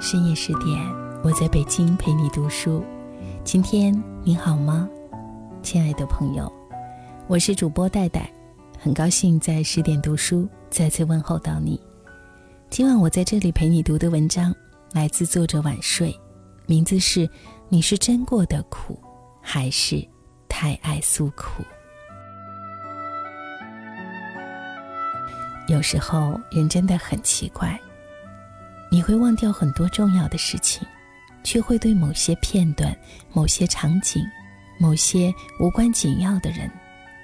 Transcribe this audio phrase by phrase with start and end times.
[0.00, 0.82] 深夜十点，
[1.22, 2.82] 我在北京陪你读书。
[3.44, 3.94] 今天
[4.24, 4.88] 你好吗，
[5.62, 6.50] 亲爱的朋友？
[7.26, 8.32] 我是主播戴戴，
[8.78, 11.78] 很高兴在十点读书再次问候到你。
[12.70, 14.54] 今晚我在这里陪你读的文章
[14.92, 16.18] 来自作者晚睡，
[16.64, 17.28] 名字是
[17.68, 18.98] 《你是真过的苦，
[19.42, 20.02] 还是
[20.48, 21.62] 太爱诉苦》。
[25.68, 27.78] 有时候人真的很奇怪。
[28.90, 30.86] 你会忘掉很多重要的事情，
[31.44, 32.94] 却会对某些片段、
[33.32, 34.22] 某些场景、
[34.78, 36.68] 某些无关紧要的人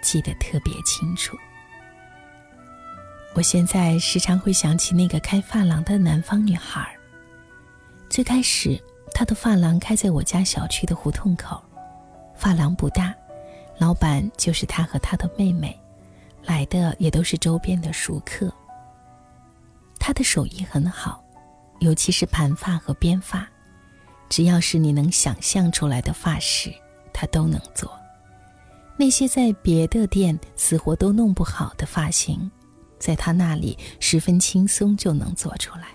[0.00, 1.36] 记得特别清楚。
[3.34, 6.88] 我现在时常会想起那个开发廊的南方女孩。
[8.08, 8.80] 最开始，
[9.12, 11.60] 她的发廊开在我家小区的胡同口，
[12.36, 13.12] 发廊不大，
[13.76, 15.78] 老板就是她和她的妹妹，
[16.44, 18.50] 来的也都是周边的熟客。
[19.98, 21.25] 她的手艺很好。
[21.80, 23.46] 尤其是盘发和编发，
[24.28, 26.72] 只要是你能想象出来的发饰，
[27.12, 27.90] 他都能做。
[28.96, 32.50] 那些在别的店死活都弄不好的发型，
[32.98, 35.88] 在他那里十分轻松就能做出来。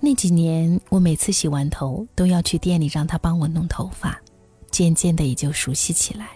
[0.00, 4.20] 那几年，我每次洗完头都要去店里让他帮我弄头发，
[4.70, 6.30] 渐渐的也就熟悉起来。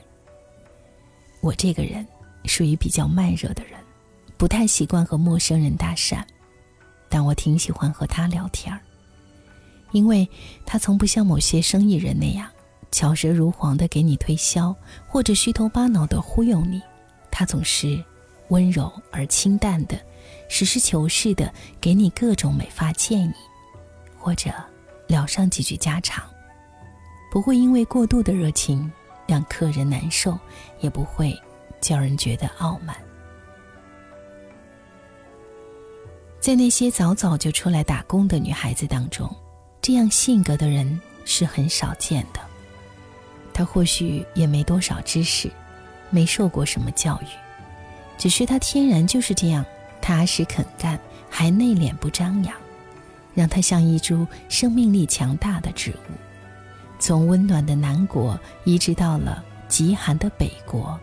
[1.41, 2.07] 我这个人
[2.45, 3.79] 属于比较慢热的人，
[4.37, 6.25] 不太习惯和陌生人搭讪。
[7.09, 8.81] 但我挺喜欢和他聊天儿，
[9.93, 10.29] 因为
[10.67, 12.49] 他从不像某些生意人那样
[12.91, 14.75] 巧舌如簧的给你推销，
[15.07, 16.83] 或者虚头巴脑的忽悠你。
[17.31, 18.03] 他总是
[18.49, 19.99] 温柔而清淡的，
[20.49, 23.35] 实事求是的给你各种美发建议，
[24.19, 24.51] 或者
[25.07, 26.25] 聊上几句家常，
[27.31, 28.91] 不会因为过度的热情
[29.27, 30.39] 让客人难受，
[30.81, 31.39] 也不会
[31.81, 32.97] 叫人觉得傲慢。
[36.41, 39.29] 在那些早早就出来打工的女孩子当中，
[39.83, 42.41] 这样性格的人是很少见的。
[43.53, 45.51] 她或许也没多少知识，
[46.11, 47.27] 没受过什么教育，
[48.17, 49.65] 只是她天然就是这样
[50.01, 50.99] 踏实肯干，
[51.29, 52.55] 还内敛不张扬，
[53.35, 56.13] 让她像一株生命力强大的植物，
[57.01, 60.99] 从温暖的南国移植到了极寒的北国，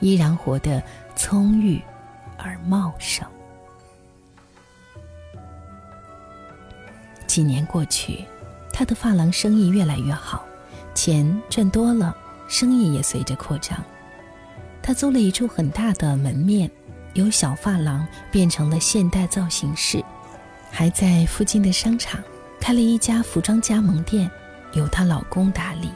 [0.00, 0.82] 依然活得
[1.14, 1.80] 葱郁
[2.36, 3.24] 而茂盛。
[7.30, 8.24] 几年过去，
[8.72, 10.44] 他的发廊生意越来越好，
[10.96, 12.12] 钱赚多了，
[12.48, 13.80] 生意也随着扩张。
[14.82, 16.68] 他租了一处很大的门面，
[17.14, 20.04] 由小发廊变成了现代造型室，
[20.72, 22.20] 还在附近的商场
[22.58, 24.28] 开了一家服装加盟店，
[24.72, 25.88] 由她老公打理。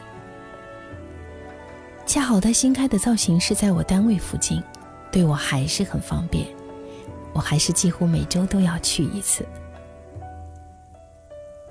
[2.06, 4.62] 恰好他新开的造型室在我单位附近，
[5.10, 6.46] 对我还是很方便，
[7.32, 9.44] 我还是几乎每周都要去一次。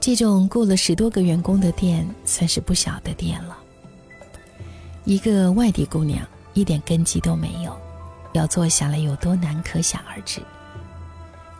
[0.05, 3.57] 这种雇了十多个员工的店，算是不小的店了。
[5.05, 7.73] 一个外地姑娘，一点根基都没有，
[8.33, 10.41] 要做下来有多难，可想而知。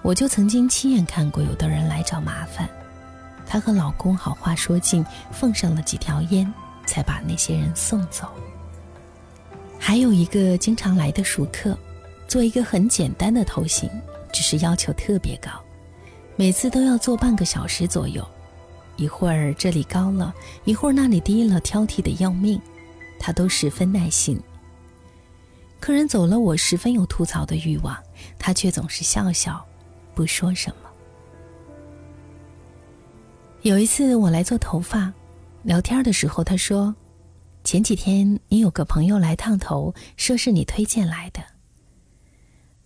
[0.01, 2.69] 我就曾经亲眼看过，有的人来找麻烦，
[3.47, 6.53] 她和老公好话说尽，奉上了几条烟，
[6.85, 8.27] 才把那些人送走。
[9.79, 11.77] 还有一个经常来的熟客，
[12.27, 13.89] 做一个很简单的头型，
[14.33, 15.49] 只是要求特别高。
[16.35, 18.27] 每次都要做半个小时左右，
[18.95, 20.33] 一会儿这里高了，
[20.65, 22.61] 一会儿那里低了，挑剔的要命，
[23.19, 24.39] 他都十分耐心。
[25.79, 27.97] 客人走了，我十分有吐槽的欲望，
[28.37, 29.65] 他却总是笑笑，
[30.13, 30.89] 不说什么。
[33.63, 35.11] 有一次我来做头发，
[35.63, 36.95] 聊天的时候他说
[37.63, 41.41] ：“前几天你有个朋友来烫头，说是你推荐来的。”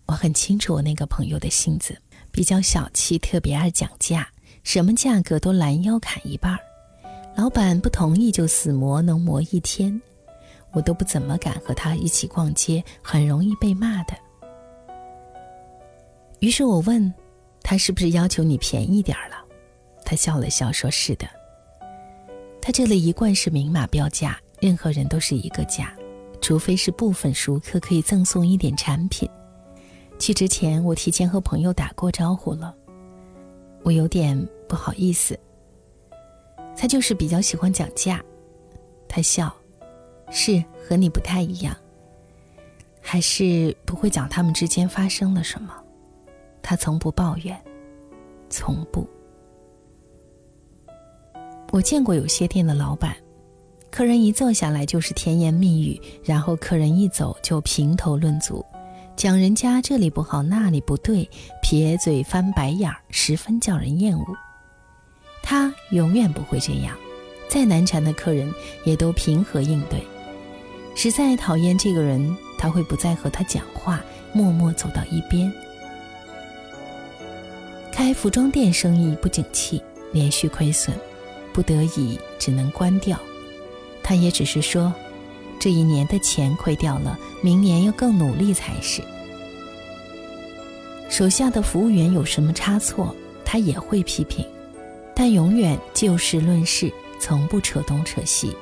[0.06, 2.00] 我很清楚我那个朋友的性子。
[2.30, 4.28] 比较小气，特别爱讲价，
[4.62, 6.58] 什么价格都拦腰砍一半儿。
[7.36, 10.00] 老板不同意就死磨，能磨一天。
[10.72, 14.14] 我都不怎么敢和他一起逛街，很容易被骂的。
[16.40, 17.12] 于是我问
[17.62, 19.36] 他是不是要求你便宜点儿了？
[20.04, 21.26] 他笑了笑，说是的。
[22.60, 25.96] 他这里一贯是明码标价，任何人都是一个价，
[26.40, 29.28] 除非是部分熟客可以赠送一点产品。
[30.18, 32.74] 去之前，我提前和朋友打过招呼了，
[33.88, 34.38] 我有点
[34.68, 35.38] 不好意思。
[36.76, 38.22] 他就是比较喜欢讲价，
[39.08, 39.50] 他笑，
[40.30, 41.74] 是和你不太一样，
[43.00, 45.72] 还是不会讲他们之间发生了什么。
[46.60, 47.58] 他从不抱怨，
[48.50, 49.08] 从不。
[51.72, 53.16] 我见过有些店的老板，
[53.90, 58.62] 客人一坐下来就是甜言蜜语，然后客人一走就评头论足。
[59.18, 61.28] 讲人家这里不好那里不对，
[61.60, 64.24] 撇嘴翻白眼儿，十分叫人厌恶。
[65.42, 66.96] 他永远不会这样，
[67.48, 68.54] 再难缠的客人
[68.84, 70.00] 也都平和应对。
[70.94, 74.00] 实在讨厌这个人，他会不再和他讲话，
[74.32, 75.52] 默默走到一边。
[77.90, 79.82] 开服装店生意不景气，
[80.12, 80.96] 连续亏损，
[81.52, 83.18] 不得已只能关掉。
[84.00, 84.94] 他也只是说，
[85.58, 89.02] 这一年的钱亏掉了，明年要更努力才是。
[91.08, 93.14] 手下的服务员有什么差错，
[93.44, 94.44] 他也会批评，
[95.14, 98.54] 但永远就事论事，从不扯东扯西，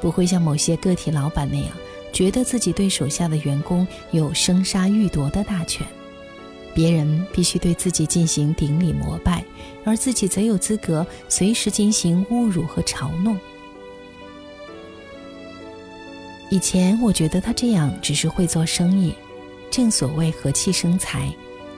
[0.00, 1.68] 不会像某些个体老板那样，
[2.12, 5.86] 觉得自己对手下的员工有生杀予夺的大权。
[6.74, 9.44] 别人必须对自己进行顶礼膜拜，
[9.84, 13.38] 而自己则有资格随时进行侮辱和嘲弄。
[16.50, 19.14] 以前我觉得他这样只是会做生意，
[19.70, 21.34] 正所谓和气生财，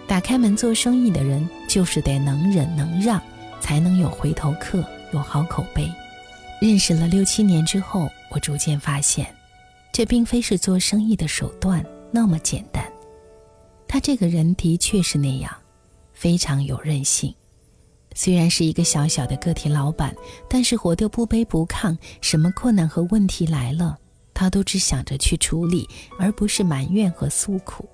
[0.06, 3.22] 打开门做生意的人就是得能忍能让，
[3.60, 5.90] 才能有回头客，有好口碑。
[6.60, 9.26] 认识了六七年之后，我逐渐发现，
[9.92, 12.84] 这并非是做生意的手段那么简单。
[13.88, 15.50] 他这个人的确是那样，
[16.12, 17.34] 非常有韧性。
[18.14, 20.14] 虽然是一个小小的个体老板，
[20.48, 21.96] 但是活得不卑不亢。
[22.20, 23.98] 什么困难和问题来了，
[24.36, 25.88] 他都只想着去处理，
[26.18, 27.88] 而不是埋怨和诉苦。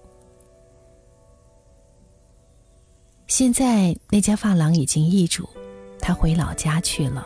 [3.29, 5.49] 现在那家发廊已经易主，
[6.01, 7.25] 他回老家去了，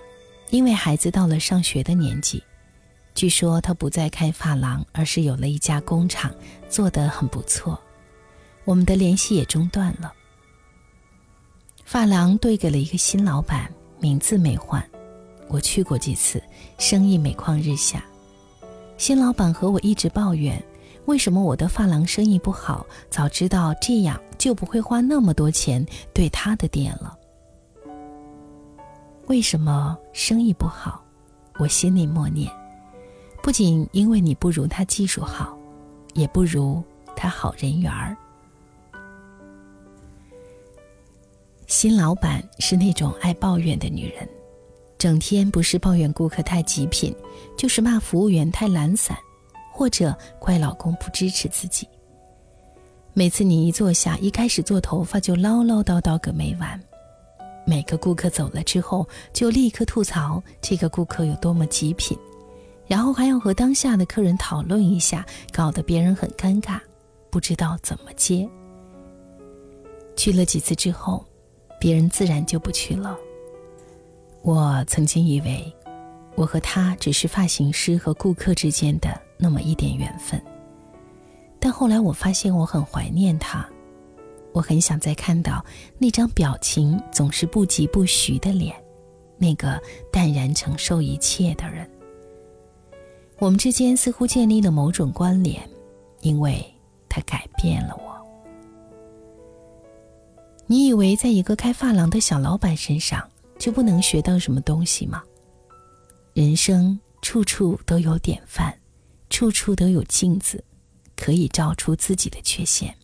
[0.51, 2.45] 因为孩子到了上学的年纪。
[3.15, 6.31] 据说他不再开发廊，而是有了一家工厂，
[6.69, 7.81] 做得很不错。
[8.67, 10.13] 我们的联系也中断了。
[11.87, 14.87] 发廊兑给了一个新老板，名字没换。
[15.49, 16.43] 我去过几次，
[16.77, 18.05] 生意每况日下。
[18.99, 20.63] 新老板和我一直抱怨，
[21.05, 22.87] 为什么我的发廊生意不好？
[23.11, 25.85] 早知道这样，就不会花那么多钱
[26.15, 27.17] 对他的店了。
[29.27, 31.05] 为什么生意不好？
[31.59, 32.51] 我心里默念：
[33.43, 35.57] 不仅因为你不如他技术好，
[36.15, 36.83] 也不如
[37.15, 38.17] 他好人缘儿。
[41.67, 44.29] 新老板是那种爱抱怨的女人，
[44.99, 47.15] 整天不是抱怨顾客太极品，
[47.57, 49.17] 就是骂服务员太懒散，
[49.73, 51.89] 或者怪老公不支持自己。
[53.13, 56.81] 每次你一坐下，一开始做头发就唠唠叨叨个没完，
[57.67, 62.17] 每个顾客走了之后就立刻吐槽这个顾客有多么极品，
[62.87, 66.81] 然后还要和当下的客人讨论一下，搞得别人很尴尬，
[67.31, 68.49] 不知道怎么接。
[70.17, 71.25] 去了几次之后。
[71.79, 73.19] 别人自然就不去了。
[74.47, 75.75] 我曾经以为，
[76.37, 80.41] 我和他只是发型师和顾客之间的那么一点缘分。
[81.59, 83.69] 但后来我发现，我很怀念他，
[84.53, 85.67] 我很想再看到
[85.99, 88.73] 那张表情总是不疾不徐的脸，
[89.37, 89.83] 那个
[90.13, 91.85] 淡然承受一切的人。
[93.41, 95.61] 我们之间似乎建立了某种关联，
[96.21, 96.65] 因为
[97.09, 98.15] 他改变了我。
[100.69, 105.23] 你以为在一个开发廊的小老板身上就不能学到什么东西吗？
[106.35, 108.77] 人生处处都有典范，
[109.31, 110.63] 处处都有镜子，
[111.17, 112.95] 可以照出自己的缺陷。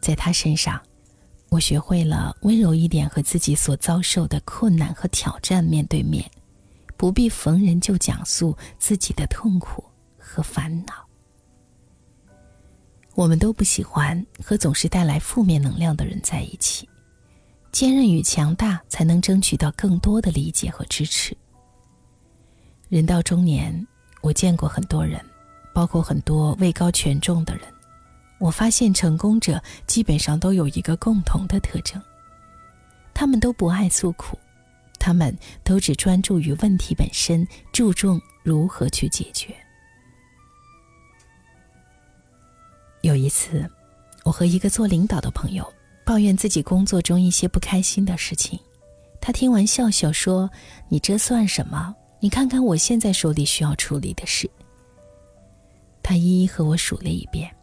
[0.00, 0.80] 在他身上，
[1.48, 6.28] 我学会了温柔一点，和自己所遭受的困难和挑战面对面，
[6.96, 9.84] 不必逢人就讲述自己的痛苦
[10.18, 10.92] 和烦恼。
[13.14, 16.88] 我们都不喜欢和总是带来负面能量的人在一起。
[17.70, 21.36] 坚韧与强大才能争取到更多的理解和支持。
[22.88, 23.86] 人到中年，
[24.22, 25.24] 我见过很多人，
[25.74, 27.62] 包括很多位高权重的人。
[28.38, 32.00] 我发现成功者基本上都有一个共同的特征：
[33.12, 34.38] 他们都不爱诉苦，
[34.98, 39.54] 他们都只专注于问题本身，注重如何去解决。
[43.02, 43.68] 有一次，
[44.24, 45.74] 我和一个做领导的朋友
[46.08, 48.58] 抱怨自己工作中一些不开心的事情，
[49.20, 50.48] 他听完笑笑说
[50.88, 51.94] ：“你这算什么？
[52.18, 54.50] 你看看我现在手里需要处理的事。”
[56.02, 57.54] 他一一和我数了一遍，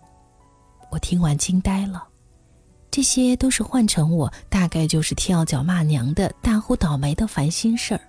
[0.91, 2.07] 我听完惊呆了。
[2.91, 8.01] 这些都是换成我，大概就是跳脚骂娘的大呼倒霉的烦心事儿。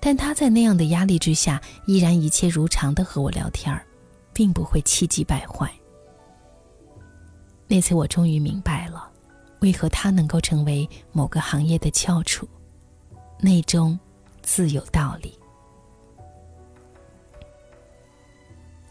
[0.00, 3.86] 但他在那样的压力之下，依然一切如常的和我聊天儿，
[4.32, 5.70] 并不会气急败坏。
[7.68, 9.10] 那次我终于明白了，
[9.62, 12.48] 为何他能够成为某个行业的翘楚，
[13.38, 13.98] 内中
[14.42, 15.38] 自有道理。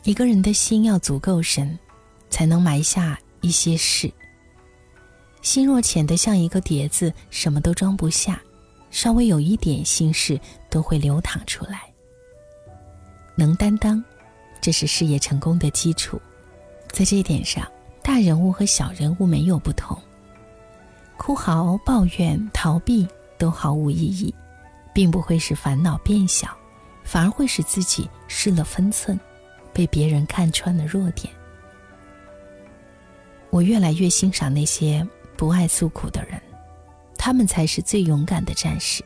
[0.04, 1.78] 一个人的心要足够深，
[2.30, 4.12] 才能埋下一些事。
[5.42, 8.42] 心若浅的像一个碟子，什么都装不下，
[8.92, 11.82] 稍微有一点心事都会流淌出来。
[13.36, 14.02] 能担当，
[14.62, 16.20] 这是事业成功的基础。
[16.92, 17.70] 在这一点上，
[18.02, 20.02] 大人物和小人物没有不同。
[21.22, 24.34] 哭嚎、抱怨、逃避都毫无意义，
[24.92, 26.48] 并不会使烦恼变小，
[27.04, 29.20] 反而会使自己失了分寸，
[29.72, 31.32] 被别人看穿了弱点。
[33.52, 36.42] 我越来越欣赏那些不爱诉苦的人，
[37.20, 39.04] 他们才是最勇敢的战士。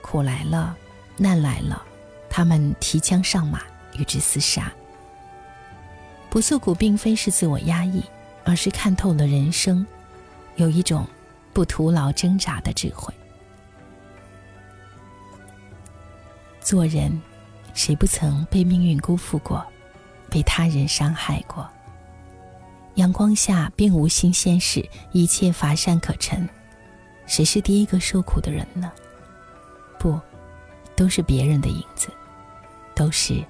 [0.00, 0.76] 苦来了，
[1.16, 1.82] 难来了，
[2.30, 3.62] 他们提枪上马，
[3.98, 4.72] 与之厮杀。
[6.30, 8.04] 不诉苦，并非是自我压抑，
[8.44, 9.84] 而是看透了人生，
[10.58, 11.06] 有一种
[11.52, 13.14] 不徒劳挣扎的智慧。
[16.60, 17.20] 做人，
[17.74, 19.64] 谁不曾被命运辜负过，
[20.28, 21.66] 被他人伤害过？
[22.96, 26.46] 阳光下并无新鲜事，一切乏善可陈。
[27.26, 28.90] 谁是第一个受苦的人呢？
[29.96, 30.20] 不，
[30.96, 32.08] 都是别人的影子，
[32.96, 33.44] 都是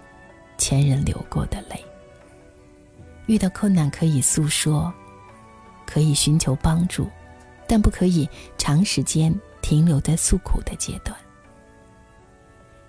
[0.59, 1.83] 前人流过的泪。
[3.27, 4.93] 遇到困难可以诉说，
[5.91, 7.09] 可以寻求帮助，
[7.67, 8.29] 但不可以
[8.59, 11.17] 长时间停留在诉苦的阶段。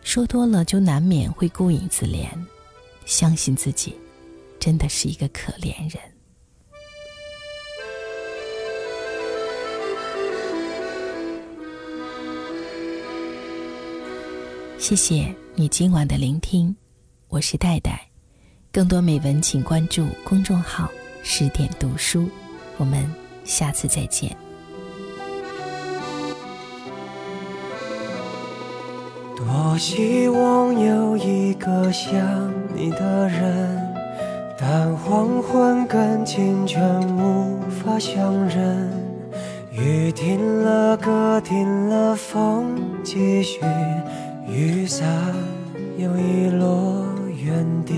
[0.01, 2.27] 说多了就难免会顾影自怜，
[3.05, 3.95] 相信自己，
[4.59, 6.01] 真的是一个可怜人。
[14.77, 16.75] 谢谢你今晚的聆听，
[17.29, 18.05] 我是戴戴。
[18.73, 20.91] 更多美文，请关注公众号
[21.23, 22.29] “十点读书”。
[22.79, 23.05] 我们
[23.43, 24.35] 下次再见。
[29.35, 32.17] 多希望有一个像
[32.73, 33.93] 你的人，
[34.57, 38.89] 但黄昏跟清晨无法相认。
[39.71, 43.59] 雨停了，歌停了，风继续。
[44.47, 45.05] 雨伞
[45.97, 47.93] 又遗落原地，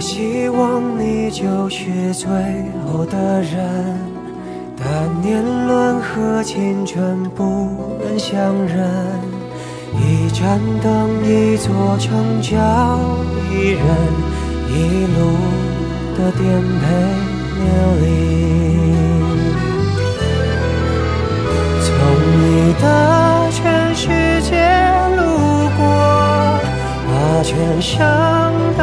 [0.00, 2.26] 多希望你就是最
[2.86, 4.00] 后的人，
[4.78, 8.88] 但年轮和青春不忍相认。
[10.00, 12.56] 一盏灯，一座城，叫
[13.52, 13.84] 一人，
[14.70, 15.36] 一路
[16.16, 16.48] 的颠
[16.80, 16.86] 沛
[17.60, 17.68] 流
[18.00, 18.02] 离，
[21.84, 21.92] 从
[22.40, 22.84] 你的
[23.50, 23.60] 全。
[23.92, 24.06] 世
[24.40, 24.56] 界
[25.14, 25.20] 路
[25.76, 25.82] 过，
[27.06, 27.10] 把
[27.42, 27.98] 全盛
[28.78, 28.82] 的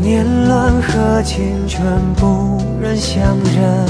[0.00, 1.82] 年轮和青春
[2.14, 3.86] 不忍相认。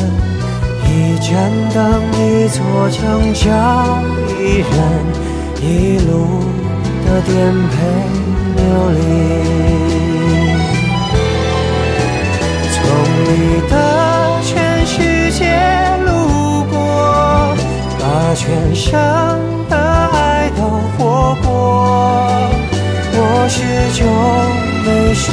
[0.85, 1.35] 一盏
[1.75, 2.59] 灯，一座
[2.91, 3.47] 城，找
[4.39, 4.71] 一人，
[5.61, 6.11] 一路
[7.05, 7.33] 的颠
[7.69, 7.75] 沛
[8.57, 8.61] 流
[8.91, 8.99] 离。
[12.73, 12.77] 从
[13.25, 13.31] 你
[13.71, 13.73] 的
[14.43, 14.53] 全
[14.87, 14.97] 世
[15.33, 15.39] 界
[16.05, 16.09] 路
[16.71, 16.75] 过，
[17.99, 18.03] 把
[18.35, 18.89] 全生。
[23.51, 24.07] 始终
[24.85, 25.33] 没说，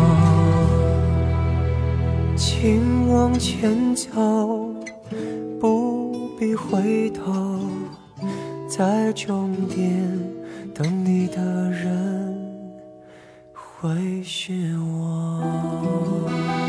[6.41, 7.59] 必回头，
[8.67, 10.11] 在终点
[10.73, 12.35] 等你的人
[13.53, 16.60] 会是我。